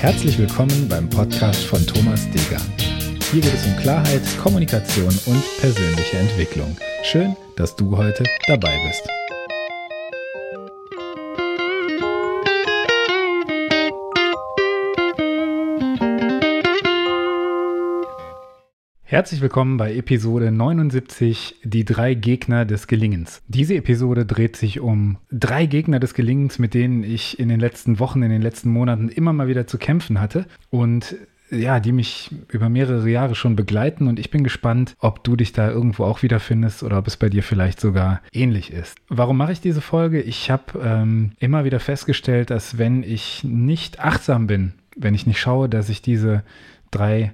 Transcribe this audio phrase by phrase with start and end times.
[0.00, 2.60] Herzlich willkommen beim Podcast von Thomas Deger.
[3.32, 6.76] Hier geht es um Klarheit, Kommunikation und persönliche Entwicklung.
[7.02, 9.02] Schön, dass du heute dabei bist.
[19.08, 23.40] Herzlich willkommen bei Episode 79, die drei Gegner des Gelingens.
[23.46, 28.00] Diese Episode dreht sich um drei Gegner des Gelingens, mit denen ich in den letzten
[28.00, 31.14] Wochen, in den letzten Monaten immer mal wieder zu kämpfen hatte und
[31.52, 35.52] ja, die mich über mehrere Jahre schon begleiten und ich bin gespannt, ob du dich
[35.52, 38.96] da irgendwo auch wiederfindest oder ob es bei dir vielleicht sogar ähnlich ist.
[39.08, 40.20] Warum mache ich diese Folge?
[40.20, 45.38] Ich habe ähm, immer wieder festgestellt, dass wenn ich nicht achtsam bin, wenn ich nicht
[45.38, 46.42] schaue, dass ich diese
[46.90, 47.32] drei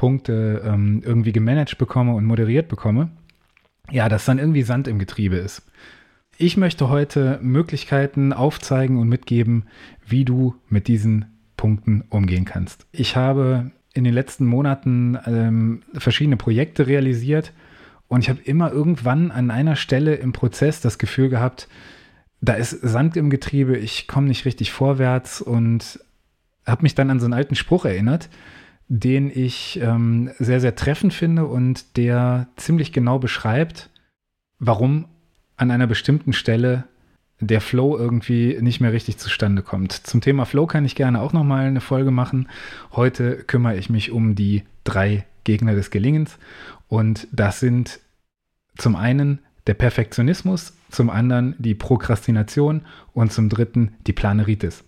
[0.00, 3.10] Punkte ähm, irgendwie gemanagt bekomme und moderiert bekomme,
[3.90, 5.70] ja, dass dann irgendwie Sand im Getriebe ist.
[6.38, 9.64] Ich möchte heute Möglichkeiten aufzeigen und mitgeben,
[10.06, 11.26] wie du mit diesen
[11.58, 12.86] Punkten umgehen kannst.
[12.92, 17.52] Ich habe in den letzten Monaten ähm, verschiedene Projekte realisiert
[18.08, 21.68] und ich habe immer irgendwann an einer Stelle im Prozess das Gefühl gehabt,
[22.40, 26.00] da ist Sand im Getriebe, ich komme nicht richtig vorwärts und
[26.64, 28.30] habe mich dann an so einen alten Spruch erinnert,
[28.92, 33.88] den ich ähm, sehr, sehr treffend finde und der ziemlich genau beschreibt,
[34.58, 35.06] warum
[35.56, 36.84] an einer bestimmten Stelle
[37.38, 39.92] der Flow irgendwie nicht mehr richtig zustande kommt.
[39.92, 42.48] Zum Thema Flow kann ich gerne auch nochmal eine Folge machen.
[42.90, 46.36] Heute kümmere ich mich um die drei Gegner des Gelingens
[46.88, 48.00] und das sind
[48.76, 54.82] zum einen der Perfektionismus, zum anderen die Prokrastination und zum dritten die Planeritis.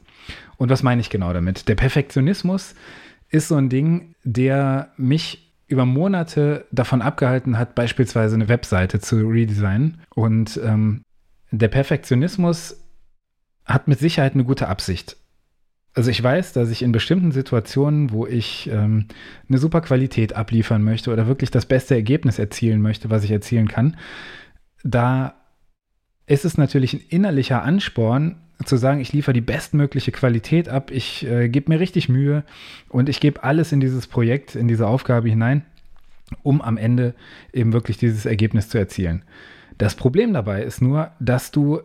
[0.57, 1.69] Und was meine ich genau damit?
[1.69, 2.75] Der Perfektionismus
[3.33, 9.27] ist so ein Ding, der mich über Monate davon abgehalten hat, beispielsweise eine Webseite zu
[9.27, 10.03] redesignen.
[10.15, 11.03] Und ähm,
[11.51, 12.77] der Perfektionismus
[13.65, 15.17] hat mit Sicherheit eine gute Absicht.
[15.95, 19.07] Also ich weiß, dass ich in bestimmten Situationen, wo ich ähm,
[19.49, 23.69] eine super Qualität abliefern möchte oder wirklich das beste Ergebnis erzielen möchte, was ich erzielen
[23.69, 23.97] kann,
[24.85, 25.35] da
[26.27, 28.37] ist es natürlich ein innerlicher Ansporn,
[28.67, 32.45] zu sagen, ich liefere die bestmögliche Qualität ab, ich äh, gebe mir richtig Mühe
[32.89, 35.65] und ich gebe alles in dieses Projekt, in diese Aufgabe hinein,
[36.43, 37.15] um am Ende
[37.53, 39.25] eben wirklich dieses Ergebnis zu erzielen.
[39.79, 41.81] Das Problem dabei ist nur, dass du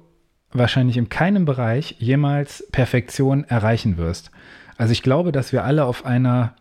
[0.52, 4.32] wahrscheinlich in keinem Bereich jemals Perfektion erreichen wirst.
[4.78, 6.56] Also ich glaube, dass wir alle auf einer,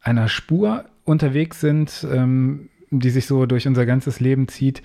[0.00, 4.82] einer Spur unterwegs sind, ähm, die sich so durch unser ganzes Leben zieht,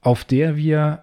[0.00, 1.02] auf der wir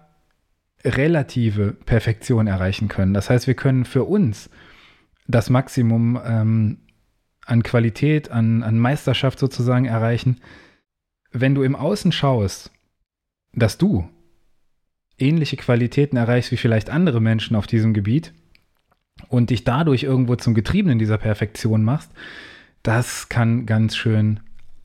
[0.86, 3.14] relative Perfektion erreichen können.
[3.14, 4.50] Das heißt, wir können für uns
[5.26, 6.78] das Maximum ähm,
[7.44, 10.40] an Qualität, an, an Meisterschaft sozusagen erreichen.
[11.32, 12.70] Wenn du im Außen schaust,
[13.52, 14.08] dass du
[15.18, 18.32] ähnliche Qualitäten erreichst wie vielleicht andere Menschen auf diesem Gebiet
[19.28, 22.10] und dich dadurch irgendwo zum Getriebenen dieser Perfektion machst,
[22.82, 24.40] das kann ganz schön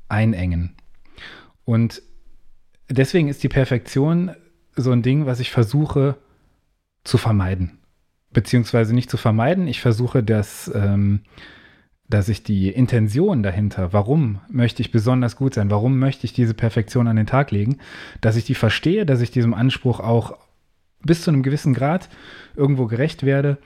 [0.08, 0.76] einengen.
[1.66, 2.02] Und
[2.90, 4.32] deswegen ist die Perfektion
[4.76, 6.18] so ein Ding, was ich versuche
[7.04, 7.80] zu vermeiden.
[8.32, 11.22] Beziehungsweise nicht zu vermeiden, ich versuche, dass, ähm,
[12.08, 16.54] dass ich die Intention dahinter, warum möchte ich besonders gut sein, warum möchte ich diese
[16.54, 17.80] Perfektion an den Tag legen,
[18.22, 20.38] dass ich die verstehe, dass ich diesem Anspruch auch
[21.04, 22.10] bis zu einem gewissen Grad
[22.56, 23.58] irgendwo gerecht werde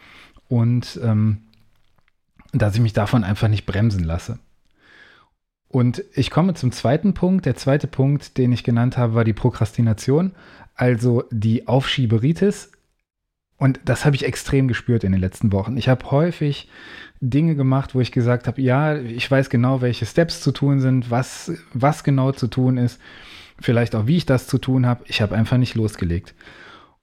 [0.47, 1.41] und ähm,
[2.53, 4.39] dass ich mich davon einfach nicht bremsen lasse.
[5.67, 7.45] Und ich komme zum zweiten Punkt.
[7.45, 10.31] Der zweite Punkt, den ich genannt habe, war die Prokrastination
[10.75, 12.71] also die Aufschieberitis.
[13.57, 15.77] Und das habe ich extrem gespürt in den letzten Wochen.
[15.77, 16.69] Ich habe häufig
[17.21, 21.09] Dinge gemacht, wo ich gesagt habe, ja, ich weiß genau, welche Steps zu tun sind,
[21.09, 22.99] was, was genau zu tun ist,
[23.59, 25.05] vielleicht auch, wie ich das zu tun habe.
[25.07, 26.35] Ich habe einfach nicht losgelegt.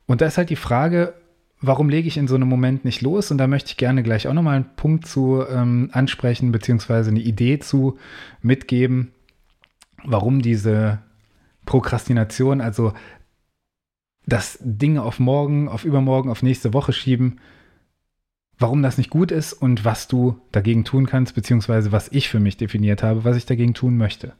[0.04, 1.15] Und da ist halt die Frage,
[1.62, 3.31] warum lege ich in so einem Moment nicht los?
[3.31, 7.21] Und da möchte ich gerne gleich auch nochmal einen Punkt zu ähm, ansprechen, beziehungsweise eine
[7.21, 7.97] Idee zu
[8.43, 9.12] mitgeben,
[10.04, 10.99] warum diese
[11.65, 12.93] Prokrastination, also
[14.27, 17.41] das Dinge auf morgen, auf übermorgen, auf nächste Woche schieben,
[18.59, 22.41] warum das nicht gut ist und was du dagegen tun kannst, beziehungsweise was ich für
[22.41, 24.34] mich definiert habe, was ich dagegen tun möchte.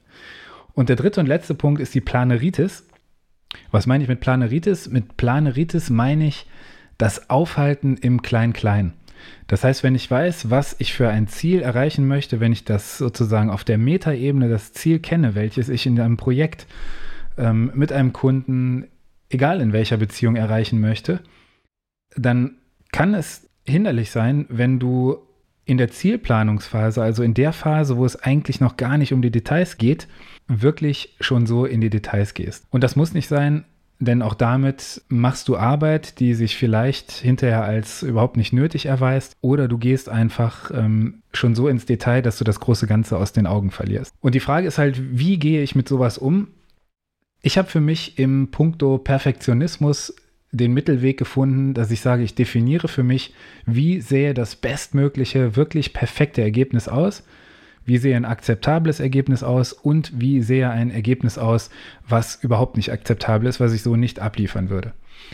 [0.73, 2.85] Und der dritte und letzte Punkt ist die Planeritis.
[3.71, 4.89] Was meine ich mit Planeritis?
[4.89, 6.47] Mit Planeritis meine ich
[6.97, 8.93] das Aufhalten im Klein-Klein.
[9.47, 12.97] Das heißt, wenn ich weiß, was ich für ein Ziel erreichen möchte, wenn ich das
[12.97, 16.65] sozusagen auf der Metaebene das Ziel kenne, welches ich in einem Projekt
[17.37, 18.85] ähm, mit einem Kunden
[19.33, 21.21] egal in welcher Beziehung erreichen möchte,
[22.15, 22.57] dann
[22.91, 25.17] kann es hinderlich sein, wenn du
[25.65, 29.31] in der Zielplanungsphase, also in der Phase, wo es eigentlich noch gar nicht um die
[29.31, 30.07] Details geht,
[30.47, 32.65] wirklich schon so in die Details gehst.
[32.69, 33.63] Und das muss nicht sein,
[33.99, 39.37] denn auch damit machst du Arbeit, die sich vielleicht hinterher als überhaupt nicht nötig erweist,
[39.39, 43.31] oder du gehst einfach ähm, schon so ins Detail, dass du das große Ganze aus
[43.31, 44.13] den Augen verlierst.
[44.19, 46.49] Und die Frage ist halt, wie gehe ich mit sowas um?
[47.43, 50.15] Ich habe für mich im Punkto Perfektionismus
[50.51, 53.35] den Mittelweg gefunden, dass ich sage, ich definiere für mich,
[53.67, 57.23] wie sähe das bestmögliche, wirklich perfekte Ergebnis aus
[57.85, 61.69] wie sehe ein akzeptables Ergebnis aus und wie sehe ein Ergebnis aus,
[62.07, 64.93] was überhaupt nicht akzeptabel ist, was ich so nicht abliefern würde.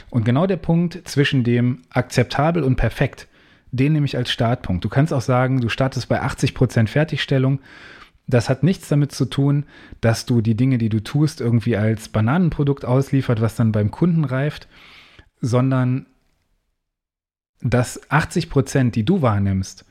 [0.10, 3.28] Und genau der Punkt zwischen dem akzeptabel und perfekt,
[3.72, 4.84] den nehme ich als Startpunkt.
[4.84, 7.60] Du kannst auch sagen, du startest bei 80% Fertigstellung.
[8.30, 9.66] Das hat nichts damit zu tun,
[10.02, 14.24] dass du die Dinge, die du tust, irgendwie als Bananenprodukt ausliefert, was dann beim Kunden
[14.24, 14.68] reift,
[15.42, 16.06] sondern
[17.62, 19.84] dass 80 Prozent, die du wahrnimmst,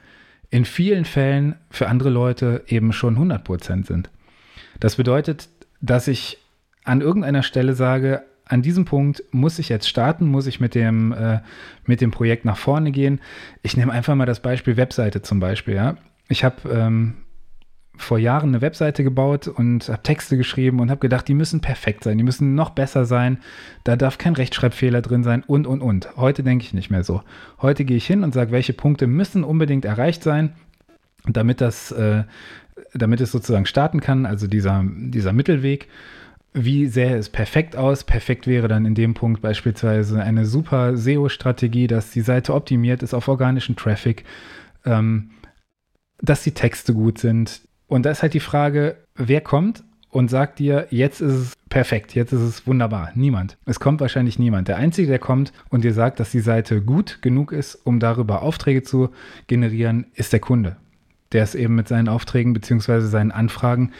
[0.50, 4.08] in vielen Fällen für andere Leute eben schon 100 Prozent sind.
[4.78, 5.48] Das bedeutet,
[5.80, 6.38] dass ich
[6.84, 11.12] an irgendeiner Stelle sage, an diesem Punkt muss ich jetzt starten, muss ich mit dem,
[11.12, 11.40] äh,
[11.84, 13.20] mit dem Projekt nach vorne gehen.
[13.62, 15.74] Ich nehme einfach mal das Beispiel Webseite zum Beispiel.
[15.74, 15.96] Ja.
[16.28, 17.16] Ich habe ähm,
[17.98, 22.04] vor Jahren eine Webseite gebaut und habe Texte geschrieben und habe gedacht, die müssen perfekt
[22.04, 23.38] sein, die müssen noch besser sein,
[23.84, 26.16] da darf kein Rechtschreibfehler drin sein und, und, und.
[26.16, 27.22] Heute denke ich nicht mehr so.
[27.60, 30.54] Heute gehe ich hin und sage, welche Punkte müssen unbedingt erreicht sein,
[31.26, 32.24] damit das, äh,
[32.94, 35.88] damit es sozusagen starten kann, also dieser, dieser Mittelweg.
[36.54, 38.04] Wie sähe es perfekt aus?
[38.04, 43.12] Perfekt wäre dann in dem Punkt beispielsweise eine super SEO-Strategie, dass die Seite optimiert ist
[43.12, 44.24] auf organischen Traffic,
[44.84, 45.30] ähm,
[46.20, 50.58] dass die Texte gut sind, und da ist halt die Frage, wer kommt und sagt
[50.58, 53.10] dir, jetzt ist es perfekt, jetzt ist es wunderbar.
[53.14, 53.56] Niemand.
[53.66, 54.68] Es kommt wahrscheinlich niemand.
[54.68, 58.42] Der Einzige, der kommt und dir sagt, dass die Seite gut genug ist, um darüber
[58.42, 59.10] Aufträge zu
[59.46, 60.76] generieren, ist der Kunde.
[61.32, 63.00] Der ist eben mit seinen Aufträgen bzw.
[63.00, 63.92] seinen Anfragen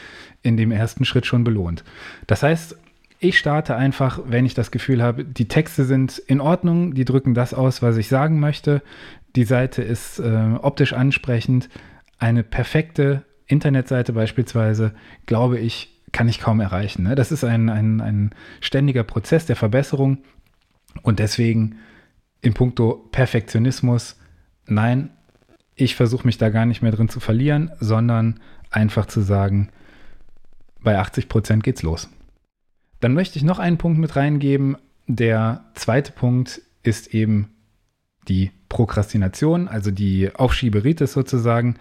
[0.43, 1.85] in dem ersten Schritt schon belohnt.
[2.26, 2.76] Das heißt,
[3.20, 7.35] ich starte einfach, wenn ich das Gefühl habe, die Texte sind in Ordnung, die drücken
[7.35, 8.81] das aus, was ich sagen möchte.
[9.35, 11.69] Die Seite ist äh, optisch ansprechend,
[12.19, 14.94] eine perfekte Internetseite beispielsweise,
[15.26, 17.02] glaube ich, kann ich kaum erreichen.
[17.02, 17.14] Ne?
[17.14, 18.30] Das ist ein, ein, ein
[18.60, 20.18] ständiger Prozess der Verbesserung
[21.02, 21.76] und deswegen
[22.40, 24.16] in puncto Perfektionismus,
[24.66, 25.10] nein,
[25.74, 28.40] ich versuche mich da gar nicht mehr drin zu verlieren, sondern
[28.70, 29.70] einfach zu sagen,
[30.82, 32.08] bei 80 Prozent geht's los.
[33.00, 34.76] Dann möchte ich noch einen Punkt mit reingeben.
[35.06, 37.50] Der zweite Punkt ist eben
[38.28, 41.76] die Prokrastination, also die Aufschieberitis sozusagen.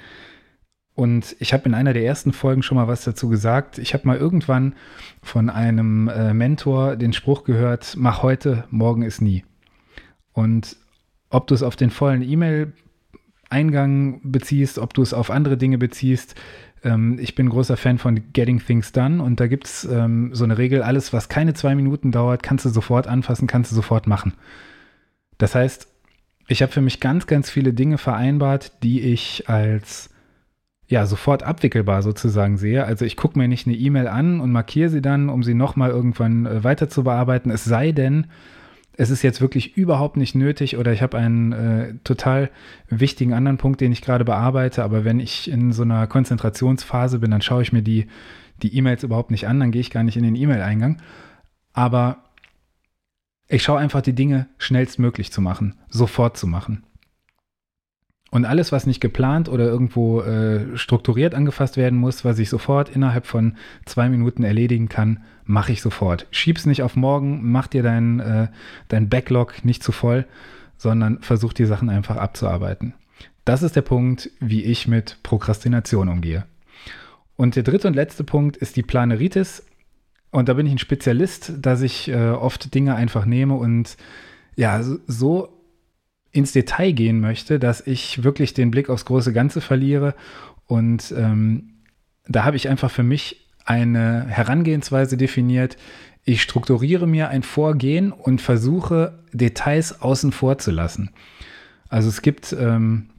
[0.97, 3.77] Und ich habe in einer der ersten Folgen schon mal was dazu gesagt.
[3.77, 4.73] Ich habe mal irgendwann
[5.21, 9.45] von einem äh, Mentor den Spruch gehört, mach heute, morgen ist nie.
[10.33, 10.75] Und
[11.29, 16.33] ob du es auf den vollen E-Mail-Eingang beziehst, ob du es auf andere Dinge beziehst,
[16.83, 20.45] ähm, ich bin großer Fan von Getting Things Done und da gibt es ähm, so
[20.45, 24.07] eine Regel, alles, was keine zwei Minuten dauert, kannst du sofort anfassen, kannst du sofort
[24.07, 24.33] machen.
[25.38, 25.88] Das heißt,
[26.47, 30.09] ich habe für mich ganz, ganz viele Dinge vereinbart, die ich als
[30.87, 32.85] ja, sofort abwickelbar sozusagen sehe.
[32.85, 35.89] Also ich gucke mir nicht eine E-Mail an und markiere sie dann, um sie nochmal
[35.89, 37.49] irgendwann äh, weiter zu bearbeiten.
[37.51, 38.27] Es sei denn,
[38.93, 42.49] es ist jetzt wirklich überhaupt nicht nötig oder ich habe einen äh, total
[42.89, 44.83] wichtigen anderen Punkt, den ich gerade bearbeite.
[44.83, 48.07] Aber wenn ich in so einer Konzentrationsphase bin, dann schaue ich mir die
[48.63, 51.01] die E-Mails überhaupt nicht an, dann gehe ich gar nicht in den E-Mail-Eingang.
[51.73, 52.23] Aber
[53.47, 56.83] ich schaue einfach die Dinge schnellstmöglich zu machen, sofort zu machen.
[58.29, 62.90] Und alles, was nicht geplant oder irgendwo äh, strukturiert angefasst werden muss, was ich sofort
[62.90, 66.28] innerhalb von zwei Minuten erledigen kann, mache ich sofort.
[66.31, 68.47] Schieb's nicht auf morgen, mach dir dein, äh,
[68.90, 70.25] dein Backlog nicht zu voll,
[70.78, 72.94] sondern versuch die Sachen einfach abzuarbeiten.
[73.45, 76.45] Das ist der Punkt, wie ich mit Prokrastination umgehe.
[77.37, 79.66] Und der dritte und letzte Punkt ist die Planeritis.
[80.31, 83.95] Und da bin ich ein Spezialist, dass ich äh, oft Dinge einfach nehme und
[84.57, 85.56] ja, so
[86.31, 90.15] ins Detail gehen möchte, dass ich wirklich den Blick aufs große Ganze verliere.
[90.65, 91.73] Und ähm,
[92.27, 95.77] da habe ich einfach für mich eine Herangehensweise definiert.
[96.23, 101.11] Ich strukturiere mir ein Vorgehen und versuche Details außen vor zu lassen.
[101.89, 103.09] Also es gibt, ähm,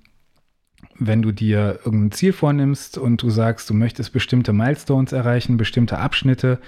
[0.98, 5.98] wenn du dir irgendein Ziel vornimmst und du sagst, du möchtest bestimmte Milestones erreichen, bestimmte
[5.98, 6.58] Abschnitte,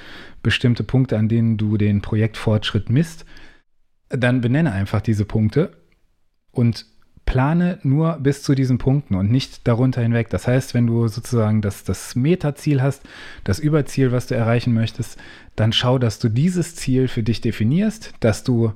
[0.42, 3.26] bestimmte Punkte, an denen du den Projektfortschritt misst,
[4.09, 5.73] dann benenne einfach diese Punkte
[6.52, 6.87] und
[7.30, 10.30] plane nur bis zu diesen Punkten und nicht darunter hinweg.
[10.30, 13.02] Das heißt, wenn du sozusagen das, das Metaziel hast,
[13.45, 15.16] das Überziel, was du erreichen möchtest,
[15.54, 18.73] dann schau, dass du dieses Ziel für dich definierst, dass du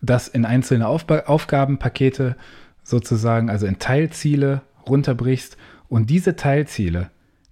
[0.00, 2.36] das in einzelne Aufba Aufgabenpakete
[2.84, 5.56] sozusagen, also in Teilziele runterbrichst
[5.88, 7.10] und diese Teilziele,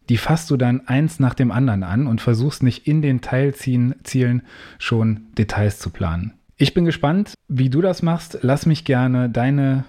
[0.08, 4.42] die fasst du dann eins nach dem anderen an und versuchst nicht in den Teilzielen
[4.78, 6.34] schon Details zu planen.
[6.58, 8.38] Ich bin gespannt, wie du das machst.
[8.42, 9.84] Lass mich gerne deine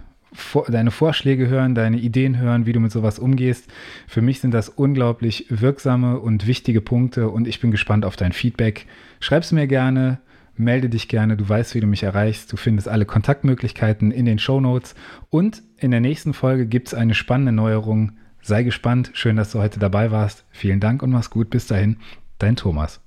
[0.67, 3.71] deine Vorschläge hören, deine Ideen hören, wie du mit sowas umgehst.
[4.07, 8.33] Für mich sind das unglaublich wirksame und wichtige Punkte und ich bin gespannt auf dein
[8.33, 8.85] Feedback.
[9.21, 10.19] Schreib es mir gerne,
[10.55, 12.51] melde dich gerne, du weißt, wie du mich erreichst.
[12.51, 14.95] Du findest alle Kontaktmöglichkeiten in den Show Notes
[15.29, 18.13] und in der nächsten Folge gibt es eine spannende Neuerung.
[18.41, 19.11] Sei gespannt.
[19.13, 20.45] Schön, dass du heute dabei warst.
[20.51, 21.49] Vielen Dank und mach's gut.
[21.49, 21.97] Bis dahin,
[22.37, 23.06] dein Thomas.